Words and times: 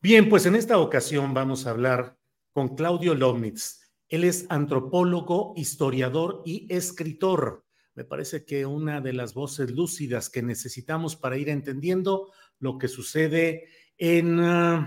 Bien, 0.00 0.28
pues 0.28 0.46
en 0.46 0.54
esta 0.54 0.78
ocasión 0.78 1.34
vamos 1.34 1.66
a 1.66 1.70
hablar 1.70 2.16
con 2.52 2.76
Claudio 2.76 3.16
Lomnitz. 3.16 3.80
Él 4.08 4.22
es 4.22 4.46
antropólogo, 4.48 5.54
historiador 5.56 6.40
y 6.46 6.72
escritor. 6.72 7.64
Me 7.94 8.04
parece 8.04 8.44
que 8.44 8.64
una 8.64 9.00
de 9.00 9.12
las 9.12 9.34
voces 9.34 9.72
lúcidas 9.72 10.30
que 10.30 10.40
necesitamos 10.40 11.16
para 11.16 11.36
ir 11.36 11.48
entendiendo 11.48 12.32
lo 12.60 12.78
que 12.78 12.86
sucede 12.86 13.66
en, 13.96 14.38
uh, 14.38 14.86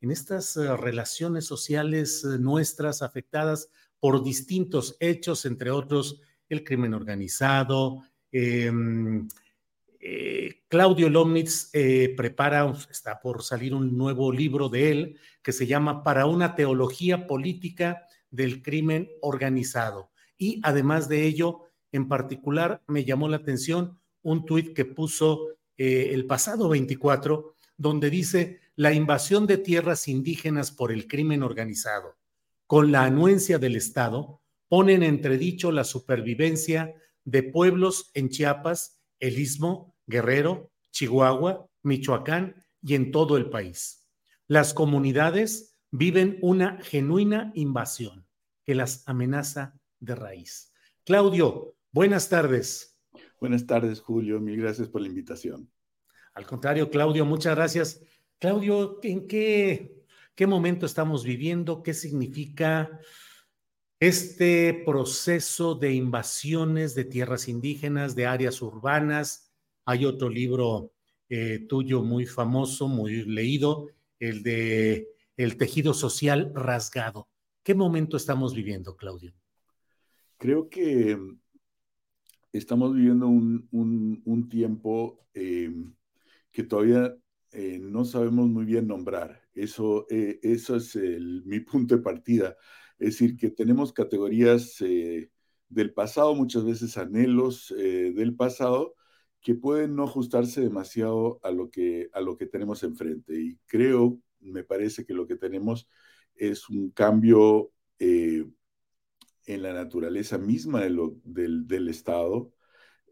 en 0.00 0.10
estas 0.10 0.56
uh, 0.56 0.76
relaciones 0.76 1.44
sociales 1.44 2.24
uh, 2.24 2.36
nuestras 2.36 3.02
afectadas 3.02 3.70
por 4.00 4.24
distintos 4.24 4.96
hechos, 4.98 5.44
entre 5.44 5.70
otros 5.70 6.22
el 6.48 6.64
crimen 6.64 6.92
organizado, 6.94 8.02
eh, 8.32 8.72
eh, 10.00 10.62
Claudio 10.68 11.10
Lomnitz 11.10 11.68
eh, 11.74 12.14
prepara, 12.16 12.72
está 12.90 13.20
por 13.20 13.42
salir 13.42 13.74
un 13.74 13.98
nuevo 13.98 14.32
libro 14.32 14.70
de 14.70 14.90
él 14.90 15.18
que 15.42 15.52
se 15.52 15.66
llama 15.66 16.02
Para 16.02 16.24
una 16.24 16.54
teología 16.54 17.26
política 17.26 18.06
del 18.30 18.62
crimen 18.62 19.10
organizado. 19.20 20.10
Y 20.38 20.58
además 20.62 21.08
de 21.08 21.26
ello, 21.26 21.64
en 21.92 22.08
particular, 22.08 22.82
me 22.86 23.04
llamó 23.04 23.28
la 23.28 23.36
atención 23.36 24.00
un 24.22 24.46
tuit 24.46 24.74
que 24.74 24.86
puso 24.86 25.48
eh, 25.76 26.10
el 26.12 26.26
pasado 26.26 26.70
24, 26.70 27.56
donde 27.76 28.08
dice, 28.08 28.60
la 28.76 28.94
invasión 28.94 29.46
de 29.46 29.58
tierras 29.58 30.08
indígenas 30.08 30.70
por 30.70 30.92
el 30.92 31.08
crimen 31.08 31.42
organizado, 31.42 32.16
con 32.66 32.90
la 32.90 33.04
anuencia 33.04 33.58
del 33.58 33.76
Estado, 33.76 34.40
pone 34.68 34.94
en 34.94 35.02
entredicho 35.02 35.72
la 35.72 35.84
supervivencia 35.84 36.94
de 37.24 37.42
pueblos 37.42 38.10
en 38.14 38.30
Chiapas, 38.30 39.02
el 39.18 39.38
Istmo, 39.38 39.89
Guerrero, 40.10 40.70
Chihuahua, 40.90 41.66
Michoacán 41.82 42.62
y 42.82 42.94
en 42.94 43.10
todo 43.12 43.36
el 43.36 43.48
país. 43.48 44.06
Las 44.46 44.74
comunidades 44.74 45.78
viven 45.90 46.38
una 46.42 46.78
genuina 46.82 47.52
invasión 47.54 48.26
que 48.66 48.74
las 48.74 49.08
amenaza 49.08 49.78
de 50.00 50.14
raíz. 50.16 50.72
Claudio, 51.04 51.76
buenas 51.92 52.28
tardes. 52.28 52.98
Buenas 53.40 53.66
tardes, 53.66 54.00
Julio. 54.00 54.40
Mil 54.40 54.60
gracias 54.60 54.88
por 54.88 55.00
la 55.00 55.08
invitación. 55.08 55.70
Al 56.34 56.46
contrario, 56.46 56.90
Claudio, 56.90 57.24
muchas 57.24 57.54
gracias. 57.54 58.02
Claudio, 58.38 58.98
¿en 59.02 59.26
qué, 59.26 60.04
qué 60.34 60.46
momento 60.46 60.86
estamos 60.86 61.24
viviendo? 61.24 61.82
¿Qué 61.82 61.94
significa 61.94 63.00
este 64.00 64.82
proceso 64.84 65.74
de 65.74 65.92
invasiones 65.92 66.94
de 66.94 67.04
tierras 67.04 67.48
indígenas, 67.48 68.14
de 68.16 68.26
áreas 68.26 68.60
urbanas? 68.62 69.49
Hay 69.90 70.04
otro 70.04 70.28
libro 70.28 70.92
eh, 71.28 71.66
tuyo 71.68 72.04
muy 72.04 72.24
famoso, 72.24 72.86
muy 72.86 73.24
leído, 73.24 73.88
el 74.20 74.44
de 74.44 75.08
El 75.36 75.56
tejido 75.56 75.94
social 75.94 76.52
rasgado. 76.54 77.28
¿Qué 77.64 77.74
momento 77.74 78.16
estamos 78.16 78.54
viviendo, 78.54 78.94
Claudio? 78.94 79.34
Creo 80.38 80.68
que 80.68 81.18
estamos 82.52 82.94
viviendo 82.94 83.26
un, 83.26 84.48
tiempo 84.48 85.26
eh, 85.34 85.74
que 86.52 86.62
todavía 86.62 87.16
eh, 87.50 87.80
no 87.80 88.04
sabemos 88.04 88.48
muy 88.48 88.66
bien 88.66 88.86
nombrar. 88.86 89.42
Eso, 89.52 90.06
eh, 90.08 90.38
eso 90.40 90.76
es 90.76 90.94
mi 90.94 91.58
punto 91.58 91.96
de 91.96 92.02
partida. 92.02 92.56
Es 92.96 93.14
decir, 93.18 93.36
que 93.36 93.50
tenemos 93.50 93.92
categorías 93.92 94.76
del 95.68 95.92
pasado, 95.94 96.32
muchas 96.36 96.64
veces 96.64 96.96
anhelos 96.96 97.74
del 97.76 98.36
pasado, 98.36 98.94
que 99.40 99.54
pueden 99.54 99.96
no 99.96 100.04
ajustarse 100.04 100.60
demasiado 100.60 101.40
a 101.42 101.50
lo 101.50 101.70
que, 101.70 102.08
a 102.12 102.20
lo 102.20 102.36
que 102.36 102.46
tenemos 102.46 102.82
enfrente. 102.82 103.40
Y 103.40 103.58
creo, 103.66 104.20
me 104.40 104.64
parece 104.64 105.04
que 105.04 105.14
lo 105.14 105.26
que 105.26 105.36
tenemos 105.36 105.88
es 106.34 106.68
un 106.68 106.90
cambio 106.90 107.72
eh, 107.98 108.44
en 109.46 109.62
la 109.62 109.72
naturaleza 109.72 110.38
misma 110.38 110.82
del, 110.82 110.98
del, 111.24 111.88
Estado, 111.88 112.52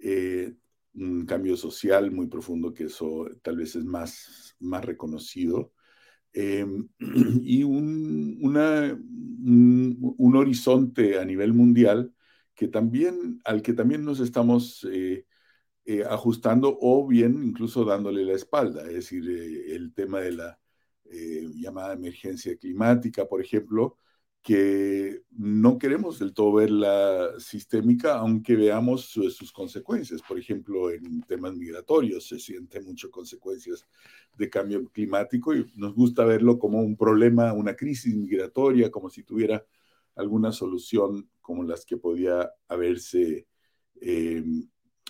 eh, 0.01 0.55
un 0.95 1.27
cambio 1.27 1.57
social 1.57 2.11
muy 2.11 2.27
profundo 2.29 2.73
que 2.75 2.85
eso 2.85 3.27
tal 3.43 3.57
vez 3.57 3.75
es 3.77 3.85
más, 3.85 4.57
más 4.61 4.85
reconocido, 4.85 5.73
eh, 6.33 6.67
y 7.43 7.63
un, 7.63 8.39
un, 10.19 10.37
horizonte 10.37 11.19
a 11.19 11.25
nivel 11.25 11.55
mundial 11.55 12.13
que 12.55 12.69
también, 12.69 13.41
al 13.45 13.63
que 13.63 13.73
también 13.73 14.05
nos 14.05 14.21
estamos 14.21 14.87
eh, 15.91 16.05
ajustando 16.05 16.77
o 16.83 17.07
bien 17.07 17.43
incluso 17.43 17.83
dándole 17.83 18.23
la 18.23 18.35
espalda, 18.35 18.83
es 18.83 18.93
decir, 18.93 19.27
eh, 19.27 19.75
el 19.75 19.95
tema 19.95 20.21
de 20.21 20.33
la 20.33 20.59
eh, 21.07 21.49
llamada 21.55 21.95
emergencia 21.95 22.55
climática, 22.59 23.27
por 23.27 23.41
ejemplo, 23.41 23.97
que 24.43 25.23
no 25.31 25.79
queremos 25.79 26.19
del 26.19 26.35
todo 26.35 26.53
verla 26.53 27.31
sistémica, 27.39 28.19
aunque 28.19 28.55
veamos 28.55 29.07
su, 29.07 29.31
sus 29.31 29.51
consecuencias. 29.51 30.21
Por 30.21 30.39
ejemplo, 30.39 30.91
en 30.91 31.23
temas 31.23 31.55
migratorios 31.55 32.29
se 32.29 32.39
sienten 32.39 32.85
mucho 32.85 33.11
consecuencias 33.11 33.87
de 34.37 34.51
cambio 34.51 34.87
climático 34.91 35.55
y 35.55 35.73
nos 35.75 35.95
gusta 35.95 36.27
verlo 36.27 36.59
como 36.59 36.81
un 36.83 36.99
problema, 36.99 37.55
una 37.55 37.75
crisis 37.75 38.15
migratoria, 38.15 38.91
como 38.91 39.09
si 39.09 39.23
tuviera 39.23 39.65
alguna 40.17 40.53
solución 40.53 41.31
como 41.41 41.65
las 41.65 41.87
que 41.87 41.97
podía 41.97 42.51
haberse 42.69 43.47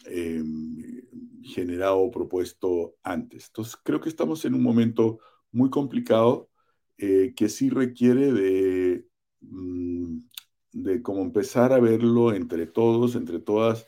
eh, 0.06 0.42
eh, 0.42 1.04
generado 1.42 1.98
o 1.98 2.10
propuesto 2.10 2.96
antes. 3.02 3.46
Entonces, 3.48 3.76
creo 3.82 4.00
que 4.00 4.08
estamos 4.08 4.44
en 4.44 4.54
un 4.54 4.62
momento 4.62 5.18
muy 5.52 5.70
complicado 5.70 6.50
eh, 6.98 7.32
que 7.36 7.48
sí 7.48 7.70
requiere 7.70 8.32
de, 8.32 9.06
mm, 9.40 10.18
de 10.72 11.02
como 11.02 11.22
empezar 11.22 11.72
a 11.72 11.78
verlo 11.78 12.34
entre 12.34 12.66
todos, 12.66 13.14
entre 13.14 13.38
todas, 13.38 13.86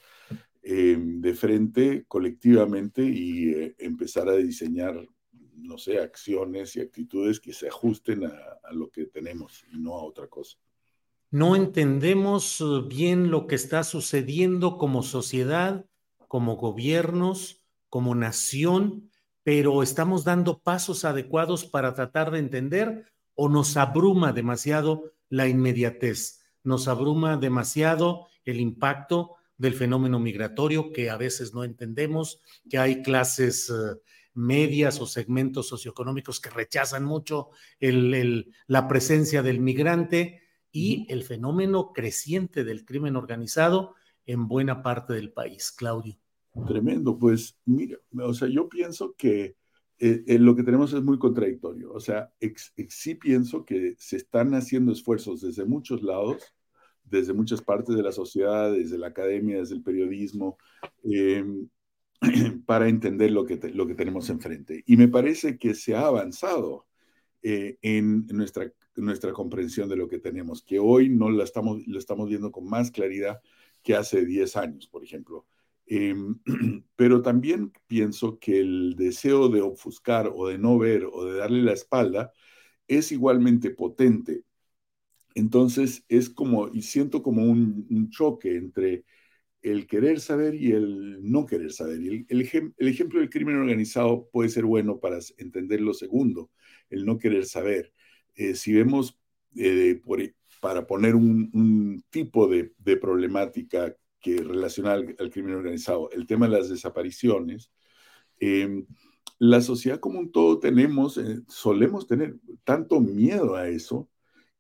eh, 0.63 0.97
de 0.99 1.35
frente, 1.35 2.05
colectivamente, 2.07 3.03
y 3.03 3.51
eh, 3.51 3.75
empezar 3.79 4.29
a 4.29 4.37
diseñar, 4.37 5.05
no 5.57 5.77
sé, 5.77 5.99
acciones 5.99 6.77
y 6.77 6.81
actitudes 6.81 7.41
que 7.41 7.53
se 7.53 7.69
ajusten 7.69 8.25
a, 8.25 8.33
a 8.63 8.73
lo 8.73 8.91
que 8.91 9.07
tenemos 9.07 9.65
y 9.73 9.79
no 9.79 9.97
a 9.97 10.05
otra 10.05 10.29
cosa. 10.29 10.57
No 11.33 11.57
entendemos 11.57 12.63
bien 12.89 13.31
lo 13.31 13.47
que 13.47 13.55
está 13.55 13.83
sucediendo 13.85 14.79
como 14.79 15.03
sociedad 15.03 15.85
como 16.31 16.55
gobiernos, 16.55 17.61
como 17.89 18.15
nación, 18.15 19.11
pero 19.43 19.83
estamos 19.83 20.23
dando 20.23 20.61
pasos 20.61 21.05
adecuados 21.05 21.65
para 21.65 21.93
tratar 21.93 22.31
de 22.31 22.39
entender 22.39 23.13
o 23.35 23.49
nos 23.49 23.77
abruma 23.77 24.33
demasiado 24.33 25.11
la 25.29 25.49
inmediatez, 25.49 26.39
nos 26.63 26.87
abruma 26.87 27.37
demasiado 27.37 28.29
el 28.45 28.61
impacto 28.61 29.35
del 29.57 29.75
fenómeno 29.75 30.21
migratorio 30.21 30.93
que 30.93 31.11
a 31.11 31.17
veces 31.17 31.53
no 31.53 31.65
entendemos, 31.65 32.41
que 32.71 32.79
hay 32.79 33.03
clases 33.03 33.73
medias 34.33 35.01
o 35.01 35.09
segmentos 35.09 35.67
socioeconómicos 35.67 36.39
que 36.39 36.51
rechazan 36.51 37.05
mucho 37.05 37.51
la 37.81 38.87
presencia 38.87 39.43
del 39.43 39.59
migrante 39.59 40.43
y 40.71 41.09
el 41.11 41.25
fenómeno 41.25 41.93
creciente 41.93 42.63
del 42.63 42.85
crimen 42.85 43.17
organizado 43.17 43.97
en 44.31 44.47
buena 44.47 44.83
parte 44.83 45.15
del 45.15 45.33
país. 45.33 45.73
Claudio. 45.73 46.17
Tremendo, 46.67 47.19
pues 47.19 47.59
mira, 47.65 47.97
o 48.23 48.35
sea, 48.35 48.49
yo 48.49 48.69
pienso 48.69 49.15
que 49.17 49.57
eh, 49.99 50.25
eh, 50.27 50.39
lo 50.39 50.57
que 50.57 50.63
tenemos 50.63 50.93
es 50.93 51.03
muy 51.03 51.19
contradictorio. 51.19 51.93
O 51.93 52.01
sea, 52.01 52.33
sí 52.89 53.15
pienso 53.15 53.65
que 53.65 53.95
se 53.99 54.17
están 54.17 54.55
haciendo 54.55 54.93
esfuerzos 54.93 55.41
desde 55.41 55.65
muchos 55.65 56.03
lados, 56.03 56.43
desde 57.05 57.33
muchas 57.33 57.61
partes 57.61 57.97
de 57.97 58.03
la 58.03 58.13
sociedad, 58.13 58.73
desde 58.73 58.99
la 58.99 59.09
academia, 59.09 59.59
desde 59.59 59.75
el 59.75 59.83
periodismo, 59.83 60.59
em, 61.05 61.69
para 62.67 62.89
entender 62.89 63.31
lo 63.31 63.45
que, 63.45 63.59
lo 63.73 63.87
que 63.87 63.95
tenemos 63.95 64.31
enfrente. 64.31 64.83
Y 64.87 64.97
me 64.97 65.09
parece 65.09 65.59
que 65.59 65.75
se 65.75 65.95
ha 65.95 66.07
avanzado 66.07 66.87
eh, 67.43 67.79
en 67.83 68.27
nuestra, 68.29 68.73
nuestra 68.97 69.33
comprensión 69.33 69.89
de 69.89 69.97
lo 69.97 70.09
que 70.09 70.19
tenemos, 70.19 70.63
que 70.63 70.79
hoy 70.79 71.09
no 71.09 71.31
lo 71.31 71.43
estamos 71.43 72.29
viendo 72.29 72.51
con 72.53 72.69
más 72.69 72.91
claridad 72.91 73.41
que 73.83 73.95
hace 73.95 74.25
10 74.25 74.57
años, 74.57 74.89
por 74.89 75.05
ejemplo. 75.05 75.47
Em, 75.87 76.39
pero 76.97 77.23
también 77.23 77.73
pienso 77.87 78.39
que 78.39 78.61
el 78.61 78.97
deseo 78.97 79.49
de 79.49 79.63
ofuscar 79.63 80.31
o 80.35 80.49
de 80.49 80.59
no 80.59 80.79
ver 80.79 81.05
o 81.11 81.25
de 81.25 81.39
darle 81.39 81.63
la 81.63 81.73
espalda 81.73 82.33
es 82.89 83.13
igualmente 83.13 83.71
potente. 83.71 84.45
Entonces 85.35 86.05
es 86.09 86.31
como, 86.31 86.69
y 86.69 86.83
siento 86.83 87.23
como 87.23 87.45
un 87.45 88.11
choque 88.11 88.57
entre 88.57 89.05
el 89.63 89.87
querer 89.87 90.21
saber 90.21 90.55
y 90.55 90.73
el 90.73 91.19
no 91.23 91.47
querer 91.47 91.73
saber. 91.73 92.01
el, 92.29 92.41
ejemplo 92.41 93.21
del 93.21 93.31
crimen 93.31 93.57
organizado 93.57 94.29
puede 94.33 94.49
ser 94.49 94.65
bueno 94.65 95.01
para 95.01 95.19
entender 95.39 95.81
lo 95.81 95.95
segundo, 95.95 96.51
el 96.89 97.05
no 97.05 97.19
querer 97.19 97.47
saber. 97.47 97.93
Eh, 98.35 98.55
si 98.55 98.73
vemos, 98.73 99.19
eh, 99.57 100.01
para 100.61 100.87
poner 100.87 101.15
un, 101.17 102.05
tipo 102.11 102.47
de, 102.49 102.73
problemática 102.99 103.97
que 104.21 104.43
relaciona 104.43 104.93
al, 104.93 105.31
crimen 105.31 105.55
organizado, 105.55 106.11
el 106.13 106.27
tema 106.27 106.47
de 106.47 106.59
las 106.59 106.69
desapariciones, 106.69 107.73
em, 108.39 108.87
la 109.39 109.63
sociedad 109.63 110.01
como 110.01 110.21
un 110.21 110.33
todo 110.33 110.59
tenemos, 110.61 111.19
eh, 111.19 111.41
solemos 111.49 112.07
tener 112.07 112.37
tanto 112.65 113.01
miedo 113.01 113.57
a 113.57 113.69
eso 113.69 114.11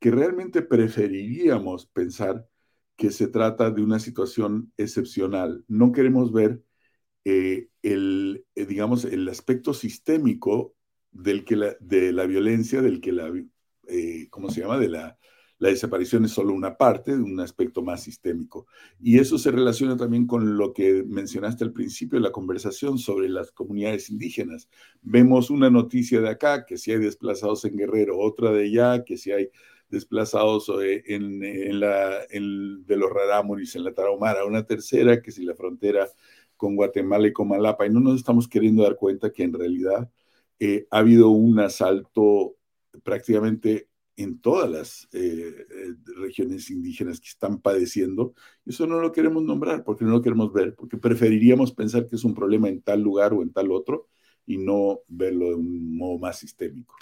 que 0.00 0.10
realmente 0.10 0.62
preferiríamos 0.62 1.86
pensar 1.86 2.46
que 2.96 3.10
se 3.10 3.28
trata 3.28 3.70
de 3.70 3.82
una 3.82 3.98
situación 4.00 4.72
excepcional. 4.78 5.64
No 5.68 5.92
queremos 5.92 6.32
ver 6.32 6.62
eh, 7.24 7.68
el, 7.82 8.46
eh, 8.54 8.66
digamos, 8.66 9.04
el 9.04 9.28
aspecto 9.28 9.74
sistémico 9.74 10.74
del 11.12 11.44
que 11.44 11.56
la, 11.56 11.76
de 11.80 12.12
la 12.12 12.26
violencia, 12.26 12.82
del 12.82 13.00
que 13.00 13.12
la, 13.12 13.30
¿cómo 14.30 14.50
se 14.50 14.60
llama? 14.62 14.78
De 14.78 14.88
la, 14.88 15.18
la 15.60 15.68
desaparición 15.68 16.24
es 16.24 16.32
solo 16.32 16.54
una 16.54 16.78
parte 16.78 17.14
de 17.14 17.22
un 17.22 17.38
aspecto 17.38 17.82
más 17.82 18.02
sistémico. 18.02 18.66
Y 18.98 19.18
eso 19.18 19.36
se 19.36 19.50
relaciona 19.50 19.94
también 19.94 20.26
con 20.26 20.56
lo 20.56 20.72
que 20.72 21.04
mencionaste 21.06 21.64
al 21.64 21.72
principio 21.74 22.18
de 22.18 22.24
la 22.24 22.32
conversación 22.32 22.98
sobre 22.98 23.28
las 23.28 23.52
comunidades 23.52 24.08
indígenas. 24.08 24.70
Vemos 25.02 25.50
una 25.50 25.68
noticia 25.68 26.22
de 26.22 26.30
acá, 26.30 26.64
que 26.64 26.78
si 26.78 26.92
hay 26.92 26.98
desplazados 26.98 27.66
en 27.66 27.76
Guerrero, 27.76 28.18
otra 28.18 28.52
de 28.52 28.64
allá, 28.64 29.04
que 29.04 29.18
si 29.18 29.32
hay 29.32 29.50
desplazados 29.90 30.72
eh, 30.82 31.02
en, 31.08 31.78
la, 31.78 32.20
de 32.30 32.96
los 32.96 33.10
Rarámuris, 33.10 33.76
en 33.76 33.84
la 33.84 33.92
Tarahumara, 33.92 34.46
una 34.46 34.64
tercera 34.64 35.20
que 35.20 35.30
si 35.30 35.44
la 35.44 35.54
frontera 35.54 36.08
con 36.56 36.74
Guatemala 36.74 37.28
y 37.28 37.34
Comalapa, 37.34 37.84
y 37.84 37.90
no 37.90 38.00
nos 38.00 38.16
estamos 38.16 38.48
queriendo 38.48 38.82
dar 38.82 38.96
cuenta 38.96 39.30
que 39.30 39.42
en 39.42 39.52
realidad 39.52 40.10
eh, 40.58 40.86
ha 40.90 40.98
habido 41.00 41.28
un 41.28 41.60
asalto 41.60 42.56
prácticamente 43.02 43.89
en 44.16 44.40
todas 44.40 44.70
las 44.70 45.08
eh, 45.12 45.66
regiones 46.16 46.70
indígenas 46.70 47.20
que 47.20 47.28
están 47.28 47.60
padeciendo. 47.60 48.34
Eso 48.66 48.86
no 48.86 49.00
lo 49.00 49.12
queremos 49.12 49.42
nombrar 49.42 49.84
porque 49.84 50.04
no 50.04 50.10
lo 50.10 50.22
queremos 50.22 50.52
ver, 50.52 50.74
porque 50.74 50.96
preferiríamos 50.96 51.72
pensar 51.72 52.06
que 52.06 52.16
es 52.16 52.24
un 52.24 52.34
problema 52.34 52.68
en 52.68 52.82
tal 52.82 53.00
lugar 53.00 53.32
o 53.32 53.42
en 53.42 53.52
tal 53.52 53.70
otro 53.72 54.08
y 54.46 54.58
no 54.58 55.00
verlo 55.08 55.48
de 55.48 55.54
un 55.54 55.96
modo 55.96 56.18
más 56.18 56.38
sistémico. 56.38 56.96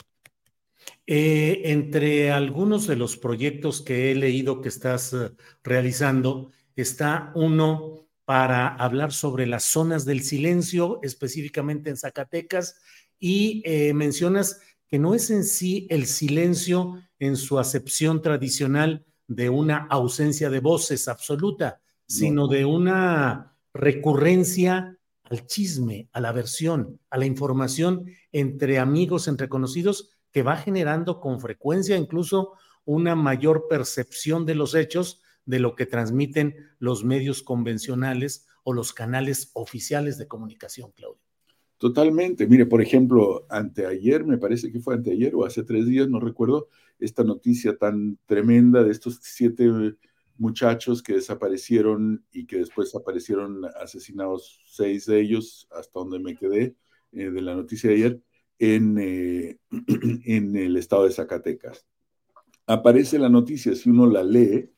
Eh, 1.06 1.62
entre 1.64 2.30
algunos 2.30 2.86
de 2.86 2.96
los 2.96 3.16
proyectos 3.16 3.80
que 3.80 4.10
he 4.10 4.14
leído 4.14 4.60
que 4.60 4.68
estás 4.68 5.12
eh, 5.12 5.30
realizando, 5.64 6.50
está 6.76 7.32
uno 7.34 8.06
para 8.24 8.68
hablar 8.68 9.12
sobre 9.12 9.46
las 9.46 9.64
zonas 9.64 10.04
del 10.04 10.22
silencio, 10.22 11.00
específicamente 11.02 11.88
en 11.88 11.96
Zacatecas, 11.96 12.76
y 13.18 13.62
eh, 13.64 13.94
mencionas 13.94 14.60
que 14.88 14.98
no 14.98 15.14
es 15.14 15.30
en 15.30 15.44
sí 15.44 15.86
el 15.90 16.06
silencio 16.06 17.02
en 17.18 17.36
su 17.36 17.58
acepción 17.58 18.22
tradicional 18.22 19.04
de 19.26 19.50
una 19.50 19.86
ausencia 19.90 20.50
de 20.50 20.60
voces 20.60 21.08
absoluta, 21.08 21.80
sino 22.06 22.48
de 22.48 22.64
una 22.64 23.56
recurrencia 23.74 24.98
al 25.24 25.46
chisme, 25.46 26.08
a 26.12 26.20
la 26.20 26.32
versión, 26.32 27.00
a 27.10 27.18
la 27.18 27.26
información 27.26 28.06
entre 28.32 28.78
amigos, 28.78 29.28
entre 29.28 29.48
conocidos, 29.48 30.10
que 30.32 30.42
va 30.42 30.56
generando 30.56 31.20
con 31.20 31.40
frecuencia 31.40 31.96
incluso 31.96 32.54
una 32.84 33.14
mayor 33.14 33.66
percepción 33.68 34.46
de 34.46 34.54
los 34.54 34.74
hechos 34.74 35.20
de 35.44 35.58
lo 35.58 35.74
que 35.74 35.86
transmiten 35.86 36.54
los 36.78 37.04
medios 37.04 37.42
convencionales 37.42 38.46
o 38.64 38.72
los 38.72 38.92
canales 38.92 39.50
oficiales 39.54 40.16
de 40.16 40.28
comunicación, 40.28 40.92
Claudio. 40.92 41.27
Totalmente. 41.78 42.46
Mire, 42.48 42.66
por 42.66 42.82
ejemplo, 42.82 43.46
anteayer, 43.48 44.24
me 44.24 44.36
parece 44.38 44.72
que 44.72 44.80
fue 44.80 44.94
anteayer 44.94 45.34
o 45.36 45.44
hace 45.44 45.62
tres 45.62 45.86
días, 45.86 46.08
no 46.08 46.18
recuerdo, 46.18 46.68
esta 46.98 47.22
noticia 47.22 47.76
tan 47.76 48.18
tremenda 48.26 48.82
de 48.82 48.90
estos 48.90 49.20
siete 49.22 49.70
muchachos 50.36 51.02
que 51.02 51.14
desaparecieron 51.14 52.24
y 52.32 52.46
que 52.46 52.58
después 52.58 52.94
aparecieron 52.94 53.64
asesinados 53.80 54.60
seis 54.66 55.06
de 55.06 55.20
ellos, 55.20 55.68
hasta 55.70 56.00
donde 56.00 56.18
me 56.18 56.34
quedé 56.34 56.74
eh, 57.12 57.30
de 57.30 57.42
la 57.42 57.54
noticia 57.54 57.90
de 57.90 57.96
ayer 57.96 58.20
en, 58.58 58.98
eh, 58.98 59.58
en 60.24 60.56
el 60.56 60.76
estado 60.76 61.04
de 61.04 61.12
Zacatecas. 61.12 61.86
Aparece 62.66 63.18
la 63.18 63.28
noticia, 63.28 63.74
si 63.74 63.88
uno 63.90 64.06
la 64.06 64.24
lee, 64.24 64.70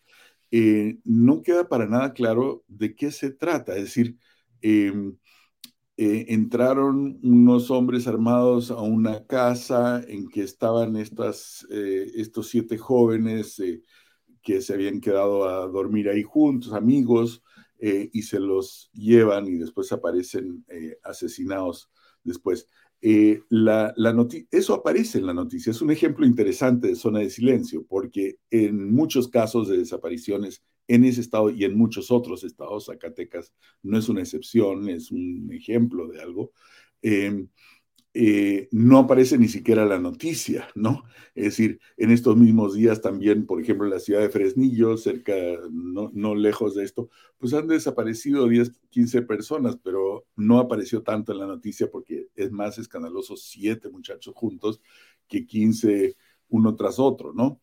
eh, 0.50 0.98
no 1.04 1.42
queda 1.42 1.68
para 1.68 1.86
nada 1.86 2.12
claro 2.12 2.62
de 2.68 2.94
qué 2.94 3.10
se 3.10 3.30
trata. 3.30 3.76
Es 3.76 3.84
decir, 3.84 4.16
em, 4.60 5.16
eh, 6.02 6.26
entraron 6.28 7.18
unos 7.22 7.70
hombres 7.70 8.06
armados 8.06 8.70
a 8.70 8.80
una 8.80 9.26
casa 9.26 10.02
en 10.08 10.28
que 10.28 10.42
estaban 10.42 10.96
estas, 10.96 11.66
estos 11.70 12.48
siete 12.48 12.78
jóvenes 12.78 13.62
que 14.42 14.60
se 14.62 14.72
habían 14.72 15.00
quedado 15.00 15.46
a 15.46 15.66
dormir 15.66 16.08
ahí 16.08 16.22
juntos, 16.22 16.72
amigos, 16.72 17.42
y 17.78 18.22
se 18.22 18.40
los 18.40 18.90
llevan 18.92 19.46
y 19.46 19.56
después 19.56 19.92
aparecen 19.92 20.64
asesinados 21.02 21.90
después. 22.24 22.66
Eh, 23.02 23.42
la, 23.48 23.94
eso 24.50 24.74
aparece 24.74 25.18
en 25.18 25.26
la 25.26 25.34
noticia. 25.34 25.70
Es 25.70 25.80
un 25.80 25.90
ejemplo 25.90 26.26
interesante 26.26 26.88
de 26.88 26.96
zona 26.96 27.20
de 27.20 27.30
silencio, 27.30 27.84
porque 27.88 28.36
en 28.50 28.92
muchos 28.92 29.28
casos 29.28 29.68
de 29.68 29.78
desapariciones 29.78 30.62
en 30.90 31.04
ese 31.04 31.20
estado 31.20 31.50
y 31.50 31.64
en 31.64 31.78
muchos 31.78 32.10
otros 32.10 32.42
estados, 32.42 32.86
Zacatecas 32.86 33.54
no 33.82 33.96
es 33.96 34.08
una 34.08 34.22
excepción, 34.22 34.88
es 34.88 35.12
un 35.12 35.48
ejemplo 35.52 36.08
de 36.08 36.20
algo. 36.20 36.52
Em, 37.00 37.48
eh, 38.12 38.68
no 38.72 38.98
aparece 38.98 39.38
ni 39.38 39.46
siquiera 39.46 39.84
la 39.86 40.00
noticia, 40.00 40.68
¿no? 40.74 41.04
Es 41.36 41.44
decir, 41.44 41.80
en 41.96 42.10
estos 42.10 42.36
mismos 42.36 42.74
días 42.74 43.00
también, 43.00 43.46
por 43.46 43.60
ejemplo, 43.62 43.86
en 43.86 43.92
la 43.92 44.00
ciudad 44.00 44.20
de 44.20 44.30
Fresnillo, 44.30 44.96
cerca, 44.96 45.32
no, 45.70 46.10
no 46.12 46.34
lejos 46.34 46.74
de 46.74 46.82
esto, 46.84 47.08
pues 47.38 47.54
han 47.54 47.68
desaparecido 47.68 48.48
10, 48.48 48.80
15 48.90 49.22
personas, 49.22 49.76
pero 49.82 50.26
no 50.34 50.58
apareció 50.58 51.02
tanto 51.04 51.30
en 51.30 51.38
la 51.38 51.46
noticia 51.46 51.88
porque 51.88 52.28
es 52.34 52.50
más 52.50 52.78
escandaloso 52.78 53.36
siete 53.36 53.90
muchachos 53.90 54.34
juntos 54.34 54.80
que 55.28 55.46
15 55.46 56.16
uno 56.48 56.74
tras 56.74 56.98
otro, 56.98 57.32
¿no? 57.32 57.60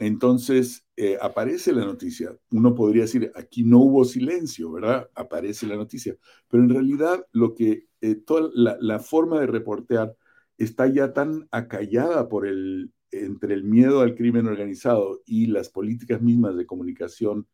Entonces, 0.00 0.86
eh, 0.96 1.18
aparece 1.20 1.72
la 1.74 1.84
noticia. 1.84 2.34
Uno 2.52 2.74
podría 2.74 3.02
decir, 3.02 3.30
aquí 3.34 3.64
no 3.64 3.80
hubo 3.80 4.04
silencio, 4.06 4.72
¿verdad? 4.72 5.10
Aparece 5.14 5.66
la 5.66 5.76
noticia. 5.76 6.16
Pero 6.48 6.62
en 6.62 6.70
realidad, 6.70 7.26
lo 7.32 7.54
que, 7.54 7.86
eh, 8.00 8.14
toda 8.14 8.50
la, 8.54 8.98
forma 8.98 9.40
de 9.40 9.46
reportear 9.46 10.16
está 10.56 10.86
ya 10.86 11.12
tan 11.12 11.48
acallada 11.50 12.28
por 12.30 12.46
el, 12.46 12.92
entre 13.10 13.52
el 13.54 13.64
miedo 13.64 14.00
al 14.00 14.14
crimen 14.14 14.46
organizado 14.46 15.20
y 15.26 15.46
las 15.46 15.68
políticas 15.68 16.22
mismas 16.22 16.56
de 16.56 16.66
comunicación 16.66 17.46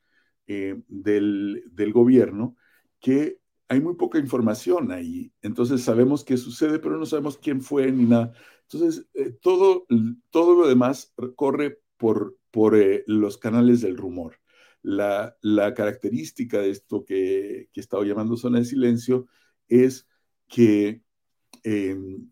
eh, 0.47 0.81
del, 0.89 1.65
del 1.73 1.93
gobierno, 1.93 2.57
que 3.01 3.41
hay 3.69 3.81
muy 3.81 3.97
poca 3.97 4.19
información 4.21 4.93
ahí. 4.93 5.33
Entonces 5.43 5.83
sabemos 5.83 6.25
qué 6.25 6.37
sucede, 6.37 6.79
pero 6.79 6.97
no 6.97 7.07
sabemos 7.07 7.39
quién 7.39 7.61
fue 7.61 7.91
ni 7.91 8.05
nada. 8.05 8.33
Entonces, 8.71 9.09
todo, 9.41 9.87
todo 10.31 10.55
lo 10.61 10.69
demás 10.69 11.13
corre 11.37 11.81
por, 11.97 12.37
eh, 12.77 13.05
los 13.07 13.39
canales 13.39 13.81
del 13.81 13.97
rumor. 13.97 14.39
La, 14.83 15.37
característica 15.75 16.61
de 16.61 16.71
esto 16.71 17.05
que, 17.05 17.69
que 17.73 17.81
he 17.81 17.83
estado 17.83 18.05
llamando 18.05 18.37
zona 18.37 18.59
de 18.61 18.65
silencio 18.65 19.27
es 19.69 20.07
que 20.49 21.03
em, 21.65 22.31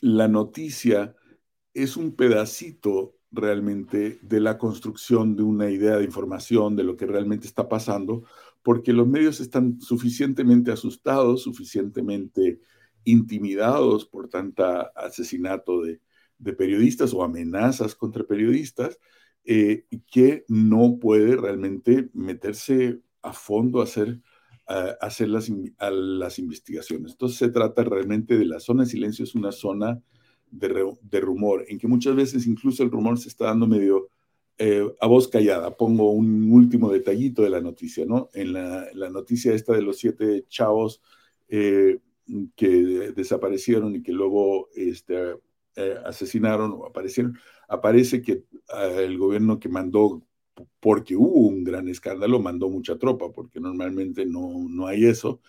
la 0.00 0.28
noticia 0.28 1.16
es 1.74 1.96
un 1.96 2.14
pedacito 2.16 3.16
realmente 3.30 4.18
de 4.22 4.40
la 4.40 4.58
construcción 4.58 5.36
de 5.36 5.42
una 5.42 5.70
idea 5.70 5.96
de 5.96 6.04
información 6.04 6.76
de 6.76 6.84
lo 6.84 6.96
que 6.96 7.06
realmente 7.06 7.46
está 7.46 7.68
pasando, 7.68 8.24
porque 8.62 8.92
los 8.92 9.06
medios 9.06 9.40
están 9.40 9.80
suficientemente 9.80 10.72
asustados, 10.72 11.42
suficientemente 11.42 12.60
intimidados 13.04 14.04
por 14.06 14.28
tanta 14.28 14.82
asesinato 14.94 15.82
de, 15.82 16.00
periodistas 16.56 17.12
o 17.14 17.22
amenazas 17.22 17.94
contra 17.94 18.24
periodistas, 18.24 18.98
eh, 19.44 19.84
que 20.10 20.44
no 20.48 20.98
puede 21.00 21.36
realmente 21.36 22.10
meterse 22.12 23.00
a 23.22 23.32
fondo 23.32 23.80
a 23.80 23.84
hacer, 23.84 24.20
hacer 25.00 25.28
las, 25.28 25.50
las 25.80 26.38
investigaciones. 26.38 27.12
Entonces 27.12 27.38
se 27.38 27.50
trata 27.50 27.82
realmente 27.82 28.38
de 28.38 28.46
la 28.46 28.60
zona 28.60 28.84
de 28.84 28.90
silencio, 28.90 29.24
es 29.24 29.34
una 29.34 29.52
zona 29.52 30.00
de, 30.50 31.20
rumor, 31.20 31.64
en 31.68 31.78
que 31.78 31.88
muchas 31.88 32.14
veces 32.14 32.46
incluso 32.46 32.82
el 32.82 32.90
rumor 32.90 33.18
se 33.18 33.28
está 33.28 33.46
dando 33.46 33.66
medio 33.66 34.10
eh, 34.58 34.84
a 35.00 35.06
voz 35.06 35.28
callada. 35.28 35.76
Pongo 35.76 36.10
un 36.10 36.52
último 36.52 36.90
detallito 36.90 37.42
de 37.42 37.50
la 37.50 37.60
noticia, 37.60 38.04
¿no? 38.04 38.28
En 38.34 38.52
la, 38.52 39.10
noticia 39.10 39.54
esta 39.54 39.72
de 39.72 39.82
los 39.82 39.98
siete 39.98 40.44
chavos 40.48 41.00
eh, 41.48 41.98
que 42.56 43.12
desaparecieron 43.14 43.96
y 43.96 44.02
que 44.02 44.12
luego 44.12 44.68
este, 44.74 45.36
eh, 45.76 45.96
asesinaron 46.04 46.72
o 46.72 46.86
aparecieron, 46.86 47.38
aparece 47.68 48.22
que 48.22 48.44
el 48.98 49.18
gobierno 49.18 49.58
que 49.58 49.68
mandó, 49.68 50.22
porque 50.80 51.16
hubo 51.16 51.48
un 51.48 51.64
gran 51.64 51.88
escándalo, 51.88 52.40
mandó 52.40 52.68
mucha 52.68 52.98
tropa, 52.98 53.32
porque 53.32 53.60
normalmente 53.60 54.26
no, 54.26 54.66
no 54.68 54.86
hay 54.86 55.06
eso, 55.06 55.40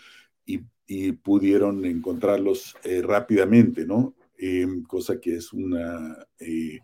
y, 0.46 0.62
y 0.88 1.12
pudieron 1.14 1.86
encontrarlos 1.86 2.76
rápidamente, 3.04 3.86
¿no? 3.86 4.16
Em, 4.44 4.82
cosa 4.82 5.20
que 5.22 5.36
es 5.36 5.54
una, 5.54 6.18
eh, 6.40 6.80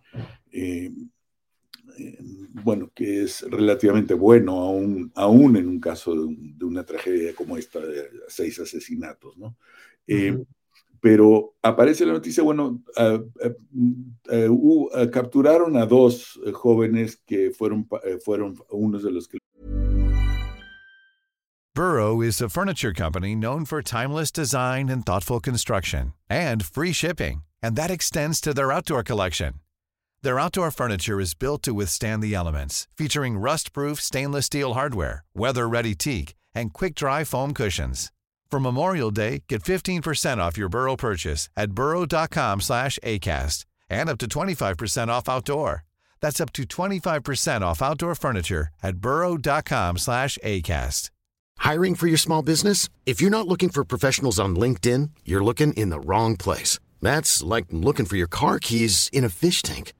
em, 0.51 1.09
bueno, 2.63 2.91
que 2.93 3.23
es 3.23 3.41
relativamente 3.49 4.13
bueno 4.13 4.61
aún, 4.61 5.11
aún 5.15 5.57
en 5.57 5.67
un 5.67 5.79
caso 5.79 6.13
de, 6.13 6.65
una 6.65 6.85
tragedia 6.85 7.33
como 7.33 7.57
esta 7.57 7.79
de 7.79 8.11
seis 8.27 8.59
asesinatos, 8.59 9.35
¿no? 9.39 9.57
Pero 11.01 11.53
aparece 11.63 12.05
la 12.05 12.13
noticia, 12.13 12.43
bueno, 12.43 12.79
ah, 12.97 13.19
ah, 13.43 13.49
ah, 14.31 15.05
capturaron 15.11 15.77
a 15.77 15.85
dos 15.85 16.37
eh, 16.45 16.51
jóvenes 16.51 17.17
que 17.25 17.51
fueron, 17.51 17.87
eh, 18.03 18.17
fueron 18.23 18.57
unos 18.71 19.03
de 19.03 19.11
los 19.11 19.27
que... 19.27 19.37
Burrow 21.75 22.21
is 22.21 22.41
a 22.41 22.49
furniture 22.49 22.91
company 22.91 23.35
known 23.35 23.63
for 23.63 23.83
timeless 23.83 24.31
design 24.31 24.89
and 24.89 25.05
thoughtful 25.05 25.39
construction 25.39 26.13
and 26.27 26.65
free 26.65 26.91
shipping. 26.91 27.43
and 27.61 27.75
that 27.75 27.91
extends 27.91 28.39
to 28.41 28.53
their 28.53 28.71
outdoor 28.71 29.03
collection. 29.03 29.55
Their 30.21 30.39
outdoor 30.39 30.71
furniture 30.71 31.19
is 31.19 31.33
built 31.33 31.63
to 31.63 31.73
withstand 31.73 32.23
the 32.23 32.33
elements, 32.33 32.87
featuring 32.95 33.37
rust-proof 33.37 34.01
stainless 34.01 34.47
steel 34.47 34.73
hardware, 34.73 35.23
weather-ready 35.35 35.95
teak, 35.95 36.35
and 36.53 36.73
quick-dry 36.73 37.23
foam 37.23 37.53
cushions. 37.53 38.11
For 38.49 38.59
Memorial 38.61 39.11
Day, 39.11 39.43
get 39.49 39.63
15% 39.63 40.37
off 40.37 40.57
your 40.57 40.69
Burrow 40.69 40.95
purchase 40.95 41.49
at 41.57 41.71
burrow.com 41.71 42.61
slash 42.61 42.97
ACAST 43.03 43.65
and 43.89 44.09
up 44.09 44.17
to 44.19 44.27
25% 44.27 45.07
off 45.09 45.29
outdoor. 45.29 45.83
That's 46.21 46.41
up 46.41 46.53
to 46.53 46.63
25% 46.63 47.61
off 47.61 47.81
outdoor 47.81 48.15
furniture 48.15 48.69
at 48.81 48.97
burrow.com 48.97 49.97
slash 49.97 50.37
ACAST. 50.43 51.09
Hiring 51.59 51.95
for 51.95 52.07
your 52.07 52.17
small 52.17 52.41
business? 52.41 52.87
If 53.05 53.19
you're 53.19 53.31
not 53.31 53.47
looking 53.47 53.69
for 53.69 53.83
professionals 53.83 54.39
on 54.39 54.55
LinkedIn, 54.55 55.09
you're 55.25 55.43
looking 55.43 55.73
in 55.73 55.89
the 55.89 55.99
wrong 55.99 56.37
place. 56.37 56.79
That's 57.01 57.43
like 57.43 57.65
looking 57.71 58.05
for 58.05 58.15
your 58.15 58.27
car 58.27 58.59
keys 58.59 59.09
in 59.11 59.23
a 59.23 59.29
fish 59.29 59.61
tank. 59.61 59.93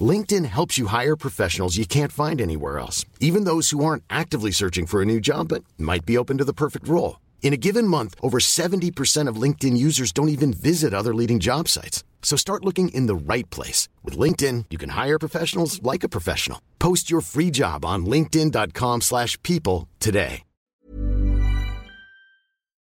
LinkedIn 0.00 0.46
helps 0.46 0.78
you 0.78 0.86
hire 0.86 1.16
professionals 1.16 1.76
you 1.76 1.84
can't 1.84 2.12
find 2.12 2.40
anywhere 2.40 2.78
else, 2.78 3.04
even 3.20 3.44
those 3.44 3.70
who 3.70 3.84
aren't 3.84 4.04
actively 4.08 4.52
searching 4.52 4.86
for 4.86 5.02
a 5.02 5.06
new 5.06 5.20
job 5.20 5.48
but 5.48 5.64
might 5.78 6.06
be 6.06 6.16
open 6.16 6.38
to 6.38 6.44
the 6.44 6.54
perfect 6.54 6.88
role. 6.88 7.21
In 7.42 7.52
a 7.52 7.56
given 7.56 7.86
month, 7.86 8.14
over 8.22 8.38
70% 8.38 9.28
of 9.28 9.36
LinkedIn 9.36 9.76
users 9.76 10.12
don't 10.12 10.30
even 10.30 10.54
visit 10.54 10.94
other 10.94 11.12
leading 11.12 11.40
job 11.40 11.68
sites. 11.68 12.02
So 12.22 12.36
start 12.36 12.64
looking 12.64 12.88
in 12.94 13.06
the 13.06 13.16
right 13.16 13.50
place. 13.50 13.88
With 14.02 14.16
LinkedIn, 14.16 14.66
you 14.70 14.78
can 14.78 14.90
hire 14.90 15.18
professionals 15.18 15.82
like 15.82 16.04
a 16.04 16.08
professional. 16.08 16.62
Post 16.78 17.10
your 17.10 17.20
free 17.20 17.50
job 17.50 17.84
on 17.84 18.06
linkedin.com 18.06 19.00
slash 19.02 19.36
people 19.42 19.88
today. 20.00 20.44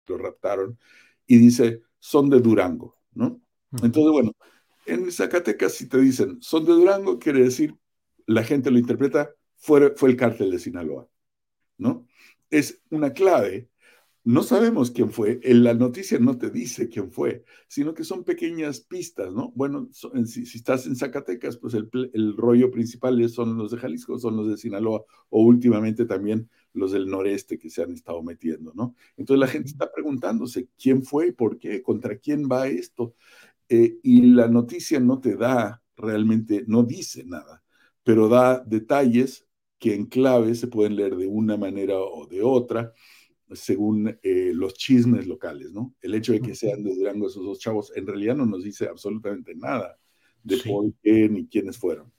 Lo 0.07 0.17
raptaron 0.17 0.77
y 1.27 1.37
dice, 1.37 1.81
son 1.99 2.29
de 2.29 2.39
Durango. 2.39 2.95
¿no? 3.15 3.41
Entonces, 3.71 4.11
bueno, 4.11 4.31
en 4.85 5.11
Zacatecas 5.11 5.73
si 5.73 5.87
te 5.87 5.99
dicen, 5.99 6.41
son 6.41 6.63
de 6.65 6.73
Durango, 6.73 7.17
quiere 7.17 7.43
decir, 7.43 7.75
la 8.27 8.43
gente 8.43 8.69
lo 8.69 8.77
interpreta, 8.77 9.31
fue, 9.57 9.95
fue 9.95 10.09
el 10.09 10.15
cártel 10.15 10.51
de 10.51 10.59
Sinaloa, 10.59 11.07
¿no? 11.77 12.05
Es 12.49 12.81
una 12.91 13.13
clave. 13.13 13.69
No 14.25 14.41
sabemos 14.41 14.89
quién 14.89 15.11
fue, 15.11 15.39
en 15.43 15.63
la 15.63 15.75
noticia 15.75 16.17
no 16.17 16.35
te 16.35 16.49
dice 16.49 16.89
quién 16.89 17.11
fue, 17.11 17.45
sino 17.67 17.93
que 17.93 18.03
son 18.03 18.23
pequeñas 18.23 18.79
pistas, 18.79 19.31
¿no? 19.31 19.51
Bueno, 19.55 19.87
si, 20.25 20.41
estás 20.41 20.87
en 20.87 20.95
Zacatecas, 20.95 21.57
pues 21.57 21.75
el, 21.75 21.87
el 22.11 22.35
rollo 22.35 22.71
principal 22.71 23.29
son 23.29 23.55
los 23.55 23.69
de 23.69 23.77
Jalisco, 23.77 24.17
son 24.17 24.35
los 24.35 24.47
de 24.47 24.57
Sinaloa, 24.57 25.03
o 25.29 25.43
últimamente 25.43 26.05
también 26.05 26.49
los 26.73 26.91
del 26.91 27.07
noreste 27.07 27.59
que 27.59 27.69
se 27.69 27.83
han 27.83 27.91
estado 27.91 28.23
metiendo, 28.23 28.73
¿no? 28.73 28.95
Entonces 29.15 29.39
la 29.39 29.47
gente 29.47 29.69
está 29.69 29.91
preguntándose 29.91 30.69
quién 30.75 31.03
fue, 31.03 31.31
por 31.31 31.59
qué, 31.59 31.83
contra 31.83 32.17
quién 32.17 32.49
va 32.51 32.67
esto. 32.67 33.13
Eh, 33.69 33.99
y 34.01 34.21
la 34.33 34.47
noticia 34.47 34.99
no 34.99 35.19
te 35.19 35.35
da 35.35 35.83
realmente, 35.95 36.63
no 36.67 36.81
dice 36.81 37.23
nada, 37.25 37.63
pero 38.03 38.27
da 38.27 38.59
detalles 38.65 39.45
que 39.77 39.93
en 39.93 40.07
clave 40.07 40.55
se 40.55 40.67
pueden 40.67 40.95
leer 40.95 41.15
de 41.15 41.27
una 41.27 41.57
manera 41.57 41.99
o 41.99 42.25
de 42.27 42.41
otra, 42.41 42.93
según 43.53 44.17
eh, 44.23 44.51
los 44.53 44.73
chismes 44.73 45.27
locales, 45.27 45.71
¿no? 45.71 45.93
El 46.01 46.15
hecho 46.15 46.33
de 46.33 46.41
que 46.41 46.55
sean 46.55 46.83
de 46.83 46.95
Durango 46.95 47.27
esos 47.27 47.45
dos 47.45 47.59
chavos 47.59 47.91
en 47.95 48.07
realidad 48.07 48.35
no 48.35 48.45
nos 48.45 48.63
dice 48.63 48.87
absolutamente 48.87 49.53
nada 49.55 49.99
de 50.43 50.57
por 50.57 50.91
qué 51.01 51.29
ni 51.29 51.47
quiénes 51.47 51.77
fueron. 51.77 52.11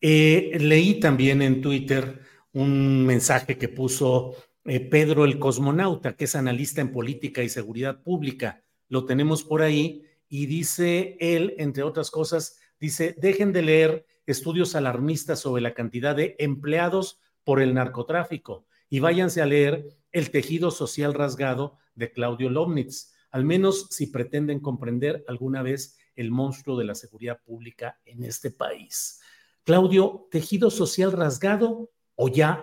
Eh, 0.00 0.56
leí 0.60 1.00
también 1.00 1.40
en 1.42 1.60
Twitter 1.60 2.20
un 2.52 3.04
mensaje 3.06 3.56
que 3.56 3.68
puso 3.68 4.34
eh, 4.64 4.80
Pedro 4.80 5.24
el 5.24 5.38
cosmonauta, 5.38 6.16
que 6.16 6.24
es 6.24 6.36
analista 6.36 6.80
en 6.80 6.92
política 6.92 7.42
y 7.42 7.48
seguridad 7.48 8.02
pública. 8.02 8.62
Lo 8.88 9.06
tenemos 9.06 9.42
por 9.42 9.62
ahí 9.62 10.04
y 10.28 10.46
dice 10.46 11.16
él, 11.20 11.54
entre 11.58 11.82
otras 11.82 12.10
cosas, 12.10 12.58
dice, 12.78 13.14
dejen 13.18 13.52
de 13.52 13.62
leer 13.62 14.06
estudios 14.26 14.74
alarmistas 14.74 15.40
sobre 15.40 15.62
la 15.62 15.74
cantidad 15.74 16.14
de 16.14 16.36
empleados 16.38 17.20
por 17.44 17.62
el 17.62 17.74
narcotráfico 17.74 18.66
y 18.88 19.00
váyanse 19.00 19.42
a 19.42 19.46
leer 19.46 19.88
El 20.12 20.30
tejido 20.30 20.70
social 20.70 21.14
rasgado 21.14 21.78
de 21.94 22.10
Claudio 22.10 22.48
Lomnitz, 22.48 23.12
al 23.30 23.44
menos 23.44 23.88
si 23.90 24.06
pretenden 24.06 24.60
comprender 24.60 25.24
alguna 25.28 25.62
vez 25.62 25.98
el 26.14 26.30
monstruo 26.30 26.78
de 26.78 26.84
la 26.84 26.94
seguridad 26.94 27.40
pública 27.44 28.00
en 28.04 28.24
este 28.24 28.50
país. 28.50 29.20
Claudio, 29.64 30.28
tejido 30.30 30.70
social 30.70 31.12
rasgado 31.12 31.90
o 32.14 32.28
ya 32.28 32.62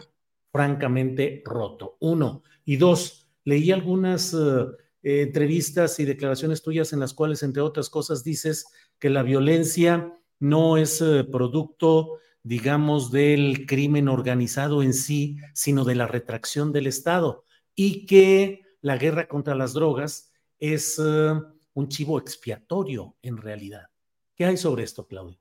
francamente 0.51 1.43
roto. 1.45 1.97
Uno. 1.99 2.43
Y 2.65 2.77
dos, 2.77 3.27
leí 3.43 3.71
algunas 3.71 4.33
eh, 4.33 5.21
entrevistas 5.21 5.99
y 5.99 6.05
declaraciones 6.05 6.61
tuyas 6.61 6.93
en 6.93 6.99
las 6.99 7.13
cuales, 7.13 7.43
entre 7.43 7.61
otras 7.61 7.89
cosas, 7.89 8.23
dices 8.23 8.67
que 8.99 9.09
la 9.09 9.23
violencia 9.23 10.13
no 10.39 10.77
es 10.77 11.01
eh, 11.01 11.23
producto, 11.23 12.19
digamos, 12.43 13.11
del 13.11 13.65
crimen 13.65 14.07
organizado 14.07 14.83
en 14.83 14.93
sí, 14.93 15.37
sino 15.53 15.85
de 15.85 15.95
la 15.95 16.07
retracción 16.07 16.71
del 16.71 16.87
Estado 16.87 17.45
y 17.75 18.05
que 18.05 18.61
la 18.81 18.97
guerra 18.97 19.27
contra 19.27 19.55
las 19.55 19.73
drogas 19.73 20.31
es 20.59 20.99
eh, 21.03 21.33
un 21.73 21.87
chivo 21.87 22.19
expiatorio 22.19 23.15
en 23.21 23.37
realidad. 23.37 23.87
¿Qué 24.35 24.45
hay 24.45 24.57
sobre 24.57 24.83
esto, 24.83 25.07
Claudio? 25.07 25.39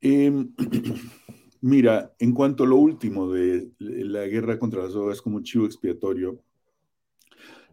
Em, 0.00 0.54
Mira, 1.60 2.14
en 2.20 2.32
cuanto 2.34 2.62
a 2.62 2.66
lo 2.66 2.76
último 2.76 3.32
de 3.32 3.72
la 3.78 4.26
guerra 4.26 4.58
contra 4.58 4.84
las 4.84 4.92
drogas 4.92 5.20
como 5.20 5.42
chivo 5.42 5.66
expiatorio, 5.66 6.40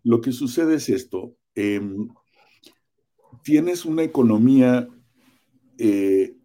lo 0.04 0.22
que 0.22 0.32
sucede 0.32 0.76
es 0.76 0.90
esto. 0.90 1.36
Em, 1.54 2.08
tienes 3.44 3.86
una 3.86 4.02
economía 4.02 4.88
eh, 5.78 6.36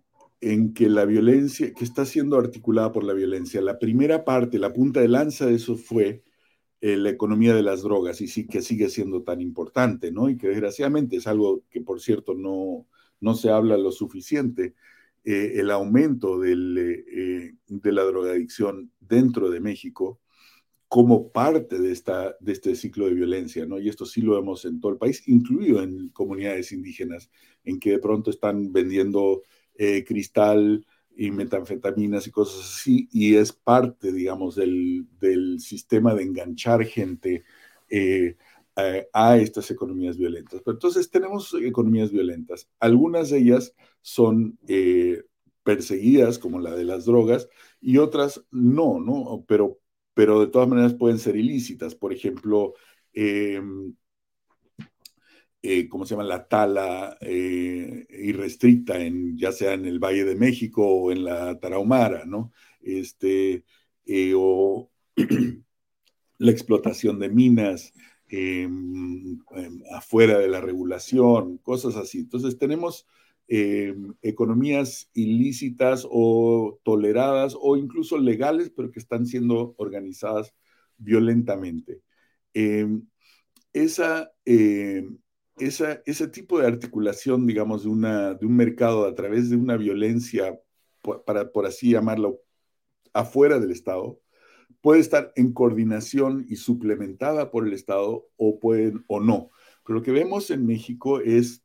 en 0.40 0.72
que 0.74 0.88
la 0.88 1.04
violencia, 1.04 1.72
que 1.74 1.84
está 1.84 2.06
siendo 2.06 2.38
articulada 2.38 2.92
por 2.92 3.04
la 3.04 3.12
violencia. 3.12 3.60
La 3.60 3.78
primera 3.78 4.24
parte, 4.24 4.58
la 4.58 4.72
punta 4.72 5.00
de 5.00 5.08
lanza 5.08 5.46
de 5.46 5.54
eso 5.56 5.76
fue 5.76 6.24
eh, 6.80 6.96
la 6.96 7.10
economía 7.10 7.54
de 7.54 7.62
las 7.62 7.82
drogas 7.82 8.20
y 8.22 8.28
sí 8.28 8.46
que 8.46 8.62
sigue 8.62 8.88
siendo 8.88 9.22
tan 9.22 9.40
importante, 9.40 10.12
¿no? 10.12 10.30
Y 10.30 10.38
que 10.38 10.48
desgraciadamente 10.48 11.16
es 11.16 11.26
algo 11.26 11.62
que, 11.70 11.82
por 11.82 12.00
cierto, 12.00 12.34
no, 12.34 12.86
no 13.20 13.34
se 13.34 13.50
habla 13.50 13.76
lo 13.76 13.92
suficiente. 13.92 14.74
Eh, 15.24 15.54
el 15.56 15.70
aumento 15.70 16.42
eh, 16.44 17.54
de 17.66 17.92
la 17.92 18.04
drogadicción 18.04 18.90
dentro 19.00 19.50
de 19.50 19.60
México 19.60 20.20
como 20.88 21.30
parte 21.30 21.78
de, 21.78 21.92
esta, 21.92 22.34
de 22.40 22.52
este 22.52 22.74
ciclo 22.74 23.06
de 23.06 23.14
violencia, 23.14 23.66
¿no? 23.66 23.78
Y 23.78 23.88
esto 23.88 24.06
sí 24.06 24.22
lo 24.22 24.34
vemos 24.34 24.64
en 24.64 24.80
todo 24.80 24.92
el 24.92 24.98
país, 24.98 25.22
incluido 25.28 25.82
en 25.82 26.08
comunidades 26.08 26.72
indígenas, 26.72 27.30
en 27.64 27.78
que 27.78 27.90
de 27.90 27.98
pronto 28.00 28.30
están 28.30 28.72
vendiendo 28.72 29.42
eh, 29.82 30.04
cristal 30.04 30.86
y 31.16 31.30
metanfetaminas 31.30 32.26
y 32.26 32.30
cosas 32.30 32.60
así, 32.60 33.08
y 33.12 33.36
es 33.36 33.52
parte, 33.52 34.12
digamos, 34.12 34.54
del, 34.56 35.06
del 35.18 35.58
sistema 35.60 36.14
de 36.14 36.24
enganchar 36.24 36.84
gente 36.84 37.44
eh, 37.88 38.36
a, 38.76 39.36
estas 39.38 39.70
economías 39.70 40.18
violentas. 40.18 40.60
Pero 40.62 40.74
entonces 40.76 41.10
tenemos 41.10 41.54
economías 41.54 42.10
violentas. 42.10 42.68
Algunas 42.78 43.30
de 43.30 43.38
ellas 43.38 43.74
son 44.02 44.58
eh, 44.68 45.24
perseguidas, 45.62 46.38
como 46.38 46.60
la 46.60 46.74
de 46.74 46.84
las 46.84 47.06
drogas, 47.06 47.48
y 47.80 47.96
otras 47.96 48.44
no, 48.50 49.00
¿no? 49.00 49.44
Pero 49.48 49.80
pero 50.14 50.40
de 50.40 50.48
todas 50.48 50.68
maneras 50.68 50.92
pueden 50.94 51.18
ser 51.18 51.36
ilícitas. 51.36 51.94
Por 51.94 52.12
ejemplo, 52.12 52.74
em, 53.14 53.94
eh, 55.62 55.88
¿cómo 55.88 56.06
se 56.06 56.14
llama? 56.14 56.24
La 56.24 56.48
tala 56.48 57.16
eh, 57.20 58.06
irrestricta, 58.10 58.98
en, 58.98 59.36
ya 59.36 59.52
sea 59.52 59.74
en 59.74 59.84
el 59.86 59.98
Valle 59.98 60.24
de 60.24 60.36
México 60.36 60.86
o 60.86 61.12
en 61.12 61.24
la 61.24 61.58
Tarahumara, 61.60 62.24
¿no? 62.24 62.52
Este, 62.80 63.64
eh, 64.06 64.32
o 64.36 64.90
la 66.38 66.50
explotación 66.50 67.18
de 67.18 67.28
minas 67.28 67.92
em, 68.28 69.38
em, 69.52 69.82
afuera 69.94 70.38
de 70.38 70.48
la 70.48 70.60
regulación, 70.60 71.58
cosas 71.58 71.96
así. 71.96 72.20
Entonces 72.20 72.58
tenemos 72.58 73.06
eh, 73.52 73.94
economías 74.22 75.10
ilícitas 75.12 76.06
o 76.08 76.78
toleradas 76.84 77.56
o 77.60 77.76
incluso 77.76 78.16
legales, 78.18 78.70
pero 78.70 78.92
que 78.92 79.00
están 79.00 79.26
siendo 79.26 79.74
organizadas 79.76 80.54
violentamente. 80.98 82.00
Eh, 82.54 82.86
esa, 83.72 84.32
eh, 84.44 85.08
esa, 85.58 86.02
ese 86.06 86.28
tipo 86.28 86.58
de 86.58 86.66
articulación, 86.66 87.46
digamos, 87.46 87.82
de, 87.84 87.88
una, 87.90 88.34
de 88.34 88.46
un 88.46 88.56
mercado 88.56 89.06
a 89.06 89.14
través 89.14 89.50
de 89.50 89.56
una 89.56 89.76
violencia, 89.76 90.58
por, 91.02 91.24
para, 91.24 91.50
por 91.50 91.66
así 91.66 91.90
llamarlo, 91.90 92.40
afuera 93.12 93.58
del 93.58 93.70
Estado, 93.70 94.20
puede 94.80 95.00
estar 95.00 95.32
en 95.36 95.52
coordinación 95.52 96.46
y 96.48 96.56
suplementada 96.56 97.50
por 97.50 97.66
el 97.66 97.72
Estado 97.72 98.28
o 98.36 98.58
pueden 98.58 99.04
o 99.08 99.20
no. 99.20 99.50
Pero 99.84 99.98
lo 99.98 100.02
que 100.02 100.12
vemos 100.12 100.50
en 100.50 100.66
México 100.66 101.20
es 101.20 101.62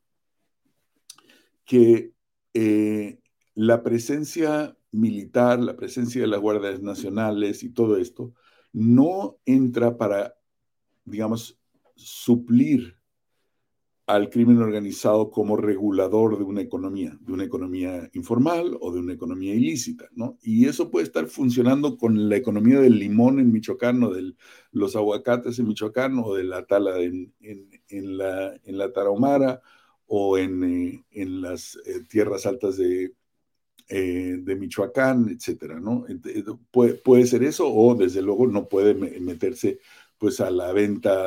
que 1.64 2.12
eh, 2.54 3.18
la 3.54 3.82
presencia 3.82 4.76
militar, 4.92 5.58
la 5.60 5.76
presencia 5.76 6.20
de 6.20 6.26
las 6.26 6.40
guardias 6.40 6.80
nacionales 6.82 7.62
y 7.62 7.70
todo 7.70 7.96
esto, 7.96 8.32
no 8.72 9.38
entra 9.44 9.96
para, 9.96 10.34
digamos, 11.04 11.58
suplir 11.94 12.95
al 14.06 14.30
crimen 14.30 14.58
organizado 14.58 15.30
como 15.32 15.56
regulador 15.56 16.38
de 16.38 16.44
una 16.44 16.60
economía, 16.60 17.18
de 17.20 17.32
una 17.32 17.44
economía 17.44 18.08
informal 18.12 18.76
o 18.80 18.92
de 18.92 19.00
una 19.00 19.12
economía 19.12 19.52
ilícita, 19.54 20.08
¿no? 20.12 20.38
Y 20.42 20.66
eso 20.68 20.90
puede 20.92 21.06
estar 21.06 21.26
funcionando 21.26 21.96
con 21.98 22.28
la 22.28 22.36
economía 22.36 22.80
del 22.80 23.00
limón 23.00 23.40
en 23.40 23.52
Michoacán 23.52 24.02
o 24.04 24.10
de 24.14 24.34
los 24.70 24.94
aguacates 24.94 25.58
en 25.58 25.66
Michoacán 25.66 26.20
o 26.20 26.34
de 26.34 26.44
la 26.44 26.64
tala 26.66 27.00
en, 27.00 27.34
la, 27.90 28.54
en 28.64 28.78
o 30.06 30.38
en, 30.38 31.04
eh, 31.10 31.26
las 31.26 31.76
eh, 31.84 32.04
tierras 32.08 32.46
altas 32.46 32.76
de, 32.76 33.12
eh, 33.88 34.36
de 34.40 34.56
Michoacán, 34.56 35.28
etcétera, 35.28 35.80
¿no? 35.80 36.06
Puede, 36.70 37.26
ser 37.26 37.42
eso 37.42 37.72
o 37.72 37.96
desde 37.96 38.22
luego 38.22 38.46
no 38.46 38.68
puede 38.68 38.94
meterse 38.94 39.80
pues 40.18 40.40
a 40.40 40.50
la 40.50 40.72
venta 40.72 41.26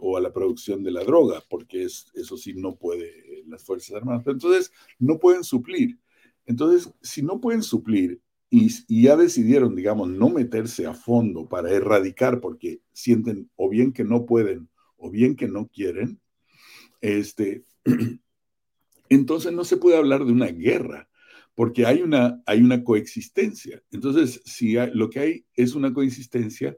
o 0.00 0.16
a 0.16 0.20
la 0.20 0.32
producción 0.32 0.82
de 0.82 0.90
la 0.90 1.04
droga, 1.04 1.42
porque 1.48 1.84
es, 1.84 2.06
eso 2.14 2.36
sí 2.36 2.54
no 2.54 2.76
puede 2.76 3.44
las 3.46 3.64
Fuerzas 3.64 3.96
Armadas. 3.96 4.26
Entonces 4.26 4.72
no 4.98 5.18
pueden 5.18 5.44
suplir. 5.44 5.98
Entonces, 6.46 6.92
si 7.02 7.22
no 7.22 7.40
pueden 7.40 7.62
suplir 7.62 8.20
y, 8.50 8.70
y, 8.88 9.02
ya 9.02 9.16
decidieron, 9.16 9.76
digamos, 9.76 10.08
no 10.08 10.30
meterse 10.30 10.86
a 10.86 10.94
fondo 10.94 11.48
para 11.48 11.70
erradicar 11.70 12.40
porque 12.40 12.80
sienten 12.92 13.50
o 13.56 13.68
bien 13.68 13.92
que 13.92 14.04
no 14.04 14.24
pueden 14.24 14.68
o 14.96 15.10
bien 15.10 15.36
que 15.36 15.46
no 15.46 15.68
quieren, 15.68 16.20
este, 17.00 17.64
entonces 19.08 19.52
no 19.52 19.64
se 19.64 19.76
puede 19.76 19.96
hablar 19.96 20.24
de 20.24 20.32
una 20.32 20.46
guerra, 20.46 21.08
porque 21.54 21.86
hay 21.86 22.02
una, 22.02 22.42
hay 22.46 22.60
una 22.60 22.82
coexistencia. 22.84 23.82
Entonces, 23.90 24.40
si 24.44 24.74
lo 24.94 25.10
que 25.10 25.20
hay 25.20 25.46
es 25.54 25.74
una 25.74 25.92
coexistencia, 25.92 26.76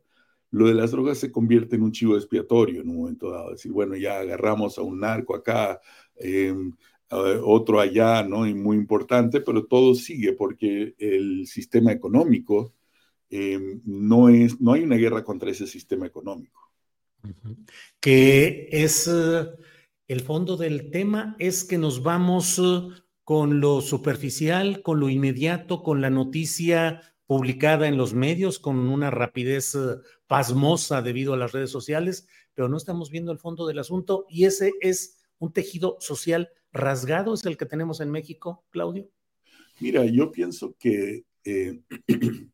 lo 0.50 0.66
de 0.68 0.74
las 0.74 0.90
drogas 0.90 1.18
se 1.18 1.30
convierte 1.30 1.76
en 1.76 1.82
un 1.82 1.92
chivo 1.92 2.16
expiatorio 2.16 2.82
en 2.82 2.90
un 2.90 2.96
momento 2.96 3.30
dado. 3.30 3.52
Decir, 3.52 3.72
bueno, 3.72 3.96
ya 3.96 4.20
agarramos 4.20 4.78
a 4.78 4.82
un 4.82 5.00
narco 5.00 5.34
acá, 5.34 5.80
em, 6.16 6.72
otro 7.10 7.80
allá, 7.80 8.22
¿no? 8.22 8.46
Y 8.46 8.54
muy 8.54 8.76
importante, 8.76 9.40
pero 9.40 9.66
todo 9.66 9.94
sigue 9.94 10.32
porque 10.32 10.94
el 10.98 11.46
sistema 11.46 11.92
económico 11.92 12.74
em, 13.30 13.80
no 13.84 14.28
es, 14.28 14.60
no 14.60 14.72
hay 14.72 14.82
una 14.82 14.96
guerra 14.96 15.24
contra 15.24 15.50
ese 15.50 15.66
sistema 15.66 16.06
económico. 16.06 16.60
Que 18.00 18.68
es 18.72 19.08
el 20.10 20.22
fondo 20.22 20.56
del 20.56 20.90
tema 20.90 21.36
es 21.38 21.62
que 21.62 21.78
nos 21.78 22.02
vamos 22.02 22.58
eh, 22.58 22.80
con 23.22 23.60
lo 23.60 23.80
superficial, 23.80 24.82
con 24.82 24.98
lo 24.98 25.08
inmediato, 25.08 25.84
con 25.84 26.00
la 26.00 26.10
noticia 26.10 27.00
publicada 27.30 27.86
en 27.86 27.96
los 27.96 28.12
medios 28.12 28.58
con 28.58 28.76
una 28.88 29.08
rapidez 29.08 29.76
eh, 29.76 29.98
pasmosa 30.26 31.00
debido 31.00 31.32
a 31.32 31.36
las 31.36 31.52
redes 31.52 31.70
sociales, 31.70 32.26
pero 32.54 32.68
no 32.68 32.76
estamos 32.76 33.08
viendo 33.08 33.30
el 33.30 33.38
fondo 33.38 33.68
del 33.68 33.78
asunto 33.78 34.26
y 34.28 34.46
ese 34.46 34.72
es 34.80 35.22
un 35.38 35.52
tejido 35.52 35.96
social 36.00 36.50
rasgado, 36.72 37.32
es 37.32 37.46
el 37.46 37.56
que 37.56 37.66
tenemos 37.66 38.00
en 38.00 38.10
México, 38.10 38.64
Claudio. 38.70 39.08
Mira, 39.78 40.04
yo 40.06 40.32
pienso 40.32 40.74
que 40.76 41.24
eh, 41.44 41.80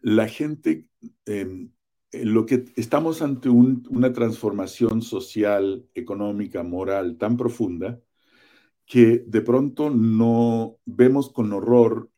la 0.00 0.26
gente 0.26 0.88
em, 1.24 1.70
eh, 2.10 2.24
lo 2.24 2.46
que 2.46 2.64
estamos 2.74 3.22
ante 3.22 3.48
una 3.48 4.12
transformación 4.12 5.02
social, 5.02 5.86
económica, 5.94 6.64
moral 6.64 7.16
tan 7.16 7.36
profunda 7.36 8.00
que 8.86 9.22
de 9.24 9.40
pronto 9.40 9.88
no 9.90 10.78
vemos 10.84 11.30
con 11.30 11.52
horror 11.52 12.10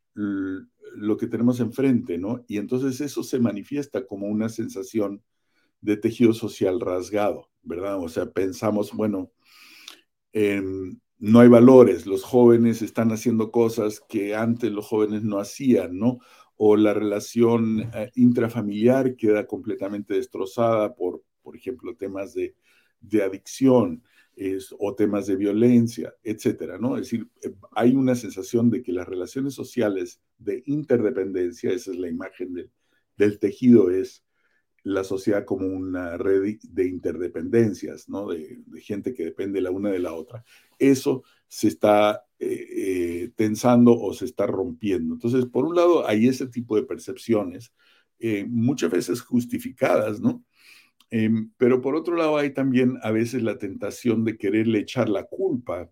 lo 0.94 1.16
que 1.16 1.26
tenemos 1.26 1.60
enfrente, 1.60 2.18
¿no? 2.18 2.44
Y 2.48 2.58
entonces 2.58 3.00
eso 3.00 3.22
se 3.22 3.38
manifiesta 3.38 4.06
como 4.06 4.26
una 4.26 4.48
sensación 4.48 5.22
de 5.80 5.96
tejido 5.96 6.32
social 6.32 6.80
rasgado, 6.80 7.50
¿verdad? 7.62 7.98
O 8.02 8.08
sea, 8.08 8.30
pensamos, 8.30 8.92
bueno, 8.92 9.30
no 11.18 11.40
hay 11.40 11.48
valores, 11.48 12.06
los 12.06 12.22
jóvenes 12.22 12.82
están 12.82 13.10
haciendo 13.12 13.50
cosas 13.50 14.00
que 14.08 14.34
antes 14.34 14.70
los 14.70 14.86
jóvenes 14.86 15.24
no 15.24 15.38
hacían, 15.38 15.98
¿no? 15.98 16.18
o 16.58 16.76
la 16.76 16.92
relación 16.92 17.88
eh, 17.94 18.10
intrafamiliar 18.16 19.16
queda 19.16 19.46
completamente 19.46 20.14
destrozada 20.14 20.94
por, 20.94 21.22
por 21.40 21.56
ejemplo, 21.56 21.96
temas 21.96 22.34
de, 22.34 22.54
adicción 23.24 24.02
o 24.78 24.94
temas 24.94 25.26
de 25.26 25.36
violencia, 25.36 26.14
etcétera, 26.22 26.78
¿no? 26.78 26.96
Es 26.96 27.10
decir, 27.10 27.28
eh, 27.42 27.54
hay 27.72 27.94
una 27.94 28.14
sensación 28.14 28.70
de 28.70 28.82
que 28.82 28.92
las 28.92 29.08
relaciones 29.08 29.54
sociales 29.54 30.20
de 30.38 30.62
interdependencia, 30.66 31.72
esa 31.72 31.90
es 31.90 31.96
la 31.96 32.08
imagen 32.08 32.70
del, 33.16 33.38
tejido, 33.40 33.90
es 33.90 34.24
la 34.84 35.02
sociedad 35.02 35.44
como 35.44 35.66
una 35.66 36.16
red 36.16 36.56
de 36.62 36.86
interdependencias, 36.86 38.08
¿no? 38.08 38.28
De, 38.28 38.58
gente 38.80 39.12
que 39.12 39.24
depende 39.24 39.60
la 39.60 39.72
una 39.72 39.90
de 39.90 39.98
la 39.98 40.14
otra. 40.14 40.44
Eso 40.78 41.24
se 41.48 41.68
está 41.68 42.24
eh, 42.38 42.66
eh, 42.70 43.32
tensando 43.34 43.98
o 43.98 44.14
se 44.14 44.24
está 44.24 44.46
rompiendo. 44.46 45.14
Entonces, 45.14 45.46
por 45.46 45.64
un 45.64 45.74
lado, 45.74 46.06
hay 46.06 46.28
ese 46.28 46.46
tipo 46.46 46.76
de 46.76 46.84
percepciones, 46.84 47.72
muchas 48.48 48.90
veces 48.90 49.20
justificadas, 49.20 50.20
¿no? 50.20 50.44
Em, 51.10 51.50
pero 51.56 51.80
por 51.80 51.94
otro 51.96 52.16
lado, 52.16 52.36
hay 52.36 52.52
también 52.52 52.98
a 53.02 53.10
veces 53.10 53.42
la 53.42 53.58
tentación 53.58 54.24
de 54.24 54.36
quererle 54.36 54.80
echar 54.80 55.08
la 55.08 55.24
culpa 55.24 55.90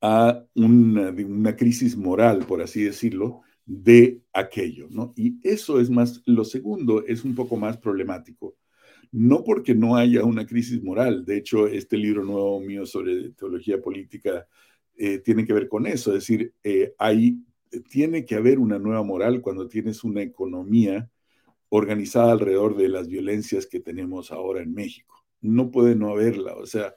a 0.00 0.44
una, 0.54 1.10
una 1.10 1.56
crisis 1.56 1.96
moral, 1.96 2.44
por 2.46 2.60
así 2.62 2.82
decirlo, 2.82 3.42
de 3.64 4.20
aquello, 4.32 4.88
¿no? 4.90 5.12
Y 5.16 5.38
eso 5.48 5.80
es 5.80 5.90
más, 5.90 6.22
lo 6.26 6.44
segundo 6.44 7.04
es 7.06 7.24
un 7.24 7.34
poco 7.34 7.56
más 7.56 7.78
problemático, 7.78 8.56
no 9.12 9.44
porque 9.44 9.74
no 9.74 9.96
haya 9.96 10.24
una 10.24 10.46
crisis 10.46 10.82
moral, 10.82 11.24
de 11.24 11.36
hecho, 11.38 11.66
este 11.68 11.96
libro 11.96 12.24
nuevo 12.24 12.60
mío 12.60 12.86
sobre 12.86 13.30
teología 13.30 13.80
política 13.80 14.46
eh, 14.96 15.18
tiene 15.18 15.44
que 15.46 15.52
ver 15.52 15.68
con 15.68 15.86
eso, 15.86 16.10
es 16.10 16.26
decir, 16.26 16.54
eh, 16.64 16.94
tiene 17.88 18.24
que 18.24 18.34
haber 18.34 18.58
una 18.58 18.78
nueva 18.78 19.02
moral 19.02 19.40
cuando 19.40 19.68
tienes 19.68 20.04
una 20.04 20.22
economía 20.22 21.08
organizada 21.74 22.32
alrededor 22.32 22.76
de 22.76 22.88
las 22.88 23.08
violencias 23.08 23.66
que 23.66 23.80
tenemos 23.80 24.30
ahora 24.30 24.62
en 24.62 24.74
México. 24.74 25.24
No 25.40 25.70
puede 25.70 25.94
no 25.96 26.10
haberla, 26.10 26.54
o 26.54 26.66
sea, 26.66 26.94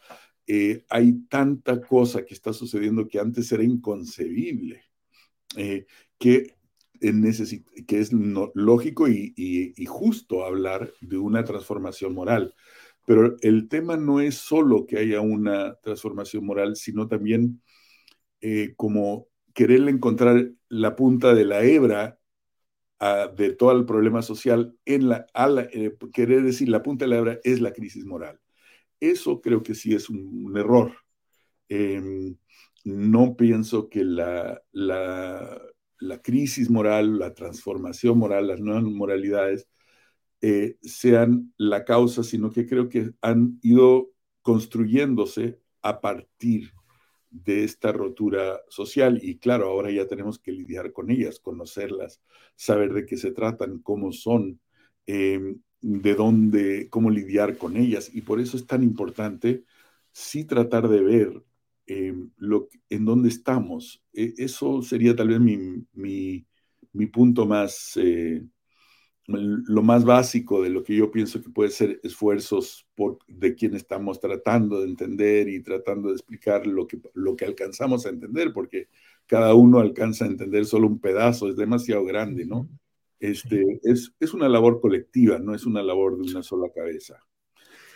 eh, 0.47 0.85
hay 0.89 1.13
tanta 1.29 1.81
cosa 1.81 2.25
que 2.25 2.33
está 2.33 2.53
sucediendo 2.53 3.07
que 3.07 3.19
antes 3.19 3.51
era 3.51 3.63
inconcebible, 3.63 4.83
que 6.19 6.55
que 7.87 7.99
es 7.99 8.11
lógico 8.13 9.07
y, 9.07 9.85
justo 9.87 10.45
hablar 10.45 10.91
de 11.01 11.17
una 11.17 11.43
transformación 11.43 12.13
moral. 12.13 12.55
Pero 13.05 13.35
el 13.41 13.67
tema 13.67 13.97
no 13.97 14.19
es 14.19 14.35
solo 14.35 14.85
que 14.87 14.97
haya 14.97 15.21
una 15.21 15.75
transformación 15.75 16.45
moral, 16.45 16.75
sino 16.75 17.07
también 17.07 17.61
eh, 18.41 18.73
como 18.75 19.27
querer 19.53 19.87
encontrar 19.87 20.51
la 20.69 20.95
punta 20.95 21.33
de 21.33 21.45
la 21.45 21.63
hebra 21.63 22.19
de 22.99 23.53
todo 23.53 23.71
el 23.71 23.85
problema 23.85 24.21
social 24.21 24.75
en 24.85 25.09
la, 25.09 25.27
eh, 25.73 25.95
querer 26.13 26.43
decir 26.43 26.69
la 26.69 26.81
punta 26.81 27.05
de 27.05 27.09
la 27.09 27.17
hebra 27.17 27.39
es 27.43 27.61
la 27.61 27.73
crisis 27.73 28.05
moral. 28.05 28.39
Eso 28.99 29.41
creo 29.41 29.63
que 29.63 29.75
sí 29.75 29.93
es 29.93 30.09
un, 30.09 30.53
error. 30.57 30.93
Em, 31.69 32.37
no 32.85 33.35
pienso 33.35 33.89
que 33.89 34.03
la, 34.03 34.61
la, 34.71 35.61
crisis 36.23 36.69
moral, 36.69 37.19
la 37.19 37.33
transformación 37.33 38.17
moral, 38.17 38.47
las 38.47 38.59
nuevas 38.61 38.83
moralidades 38.83 39.67
eh, 40.41 40.77
sean 40.81 41.53
la 41.57 41.83
causa, 41.85 42.23
sino 42.23 42.51
que 42.51 42.65
creo 42.67 42.89
que 42.89 43.11
han 43.21 43.59
ido 43.61 44.11
construyéndose 44.41 45.59
a 45.81 46.01
partir 46.01 46.71
de 47.43 47.63
esta 47.63 47.91
rotura 47.91 48.61
social 48.69 49.19
y 49.21 49.37
claro, 49.37 49.67
ahora 49.67 49.91
ya 49.91 50.07
tenemos 50.07 50.39
que 50.39 50.51
lidiar 50.51 50.93
con 50.93 51.11
ellas, 51.11 51.39
conocerlas, 51.39 52.21
saber 52.55 52.93
de 52.93 53.05
qué 53.05 53.17
se 53.17 53.31
tratan, 53.31 53.79
cómo 53.79 54.11
son, 54.13 54.59
em, 55.05 55.61
de 55.81 56.15
dónde, 56.15 56.89
cómo 56.89 57.09
lidiar 57.09 57.57
con 57.57 57.77
ellas 57.77 58.09
y 58.13 58.21
por 58.21 58.39
eso 58.39 58.57
es 58.57 58.65
tan 58.67 58.83
importante 58.83 59.63
sí 60.11 60.45
tratar 60.45 60.87
de 60.89 61.01
ver 61.01 61.43
em, 61.87 62.31
lo, 62.37 62.69
en 62.89 63.05
dónde 63.05 63.29
estamos. 63.29 64.03
E, 64.13 64.33
eso 64.37 64.81
sería 64.81 65.15
tal 65.15 65.29
vez 65.29 65.39
mi, 65.39 67.07
punto 67.07 67.45
más, 67.45 67.97
eh, 67.97 68.43
lo 69.27 69.81
más 69.81 70.05
básico 70.05 70.61
de 70.61 70.69
lo 70.69 70.83
que 70.83 70.95
yo 70.95 71.11
pienso 71.11 71.41
que 71.41 71.49
puede 71.49 71.71
ser 71.71 71.99
esfuerzos 72.03 72.87
por, 72.93 73.17
de 73.27 73.55
quien 73.55 73.75
estamos 73.75 74.19
tratando 74.19 74.81
de 74.81 74.87
entender 74.87 75.49
y 75.49 75.63
tratando 75.63 76.09
de 76.09 76.15
explicar 76.15 76.67
lo 76.67 76.85
que, 76.85 76.99
lo 77.13 77.35
que 77.35 77.45
alcanzamos 77.45 78.05
a 78.05 78.09
entender, 78.09 78.53
porque 78.53 78.87
cada 79.25 79.55
uno 79.55 79.79
alcanza 79.79 80.25
a 80.25 80.27
entender 80.27 80.65
solo 80.65 80.87
un 80.87 80.99
pedazo, 80.99 81.49
es 81.49 81.55
demasiado 81.55 82.05
grande, 82.05 82.45
¿no? 82.45 82.69
Este, 83.19 83.79
es, 83.83 84.13
es 84.19 84.33
una 84.33 84.47
labor 84.47 84.79
colectiva, 84.79 85.39
no 85.39 85.55
es 85.55 85.65
una 85.65 85.81
labor 85.81 86.17
de 86.17 86.31
una 86.31 86.43
sola 86.43 86.67
cabeza. 86.73 87.17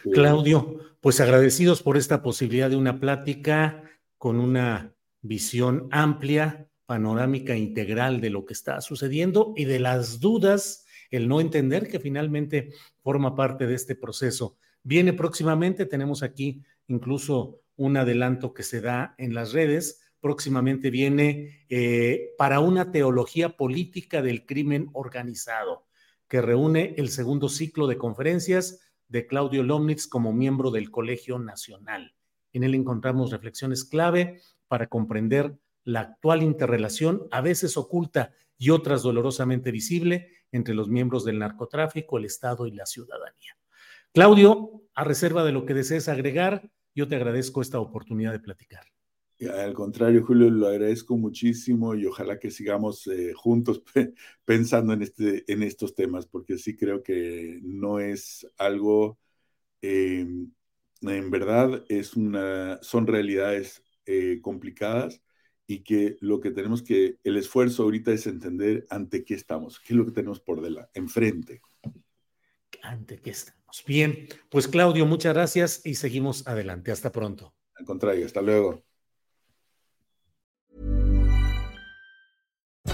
Eh, 0.06 0.12
Claudio, 0.12 0.78
pues 1.02 1.20
agradecidos 1.20 1.84
por 1.84 1.98
esta 1.98 2.24
posibilidad 2.24 2.70
de 2.70 2.78
una 2.78 3.00
plática 3.00 3.84
con 4.18 4.40
una 4.40 4.96
visión 5.22 5.88
amplia, 5.92 6.68
panorámica, 6.88 7.56
integral 7.56 8.20
de 8.22 8.32
lo 8.32 8.46
que 8.46 8.54
está 8.54 8.82
sucediendo 8.82 9.54
y 9.56 9.66
de 9.66 9.80
las 9.80 10.20
dudas 10.20 10.86
el 11.10 11.28
no 11.28 11.42
entender 11.42 11.88
que 11.88 12.00
finalmente 12.00 12.72
forma 13.02 13.36
parte 13.36 13.68
de 13.68 13.76
este 13.76 13.96
proceso. 13.96 14.58
Viene 14.84 15.14
próximamente, 15.14 15.86
tenemos 15.86 16.24
aquí 16.24 16.64
incluso 16.88 17.62
un 17.76 17.98
adelanto 17.98 18.54
que 18.54 18.64
se 18.64 18.82
da 18.82 19.16
en 19.18 19.34
las 19.34 19.54
redes. 19.54 20.02
Próximamente 20.20 20.90
viene 20.90 21.66
eh, 21.70 22.32
para 22.38 22.60
una 22.60 22.92
teología 22.92 23.56
política 23.56 24.22
del 24.22 24.46
crimen 24.46 24.90
organizado, 24.94 25.86
que 26.28 26.42
reúne 26.42 26.94
el 26.98 27.10
segundo 27.10 27.50
ciclo 27.50 27.88
de 27.88 27.98
conferencias 27.98 28.82
de 29.08 29.26
Claudio 29.28 29.64
Lomnitz 29.64 30.08
como 30.08 30.34
miembro 30.34 30.72
del 30.72 30.92
Colegio 30.92 31.40
Nacional. 31.40 32.14
En 32.54 32.64
él 32.64 32.76
encontramos 32.76 33.32
reflexiones 33.32 33.84
clave 33.84 34.42
para 34.68 34.88
comprender 34.88 35.58
la 35.84 36.02
actual 36.02 36.44
interrelación, 36.44 37.28
a 37.32 37.42
veces 37.42 37.78
oculta 37.78 38.34
y 38.58 38.70
otras 38.70 39.02
dolorosamente 39.02 39.72
visible, 39.72 40.28
entre 40.52 40.74
los 40.74 40.90
miembros 40.90 41.26
del 41.26 41.40
narcotráfico, 41.40 42.18
el 42.18 42.26
Estado 42.26 42.68
y 42.68 42.72
la 42.72 42.86
ciudadanía. 42.86 43.58
Claudio, 44.14 44.84
a 44.96 45.04
reserva 45.04 45.44
de 45.44 45.52
lo 45.52 45.66
que 45.66 45.74
desees 45.74 46.10
agregar, 46.10 46.70
yo 46.96 47.08
te 47.08 47.16
agradezco 47.16 47.62
esta 47.62 47.80
oportunidad 47.80 48.32
de 48.32 48.40
platicar. 48.40 48.84
Al 49.48 49.74
contrario, 49.74 50.26
Julio, 50.26 50.50
lo 50.50 50.68
agradezco 50.68 51.16
muchísimo 51.16 51.96
y 51.96 52.06
ojalá 52.06 52.40
que 52.40 52.52
sigamos 52.52 53.08
eh, 53.08 53.32
juntos 53.34 53.84
pensando 54.46 54.92
en, 54.94 55.04
este, 55.04 55.46
en 55.48 55.64
estos 55.64 55.96
temas, 55.96 56.26
porque 56.26 56.58
sí 56.58 56.76
creo 56.76 57.04
que 57.04 57.60
no 57.64 58.00
es 58.00 58.46
algo, 58.58 59.18
em, 59.82 60.52
en 61.02 61.32
verdad, 61.32 61.86
es 61.88 62.18
una, 62.18 62.80
son 62.82 63.08
realidades 63.08 63.82
eh, 64.06 64.40
complicadas 64.42 65.22
y 65.70 65.82
que 65.82 66.18
lo 66.20 66.40
que 66.40 66.50
tenemos 66.50 66.82
que, 66.82 67.20
el 67.24 67.38
esfuerzo 67.38 67.84
ahorita 67.84 68.12
es 68.12 68.26
entender 68.26 68.88
ante 68.90 69.24
qué 69.24 69.36
estamos, 69.36 69.80
qué 69.80 69.94
es 69.94 69.98
lo 69.98 70.06
que 70.06 70.12
tenemos 70.12 70.40
por 70.40 70.62
delante, 70.62 70.90
enfrente. 70.96 71.62
Ante 72.82 73.20
qué 73.20 73.30
estamos. 73.30 73.84
Bien, 73.86 74.28
pues 74.50 74.68
Claudio, 74.68 75.06
muchas 75.06 75.36
gracias 75.36 75.86
y 75.86 75.94
seguimos 75.94 76.48
adelante. 76.48 76.92
Hasta 76.92 77.12
pronto. 77.12 77.54
Al 77.76 77.86
contrario, 77.86 78.26
hasta 78.26 78.42
luego. 78.42 78.84